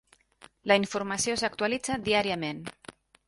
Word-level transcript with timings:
La 0.71 0.77
informació 0.81 1.37
s'actualitza 1.43 1.99
diàriament. 2.09 2.65